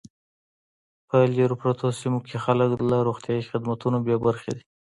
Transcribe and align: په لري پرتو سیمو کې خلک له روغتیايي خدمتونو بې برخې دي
په 1.07 1.17
لري 1.35 1.55
پرتو 1.61 1.85
سیمو 1.99 2.19
کې 2.27 2.37
خلک 2.45 2.69
له 2.89 2.97
روغتیايي 3.07 3.43
خدمتونو 3.51 3.97
بې 4.05 4.15
برخې 4.25 4.51
دي 4.55 4.63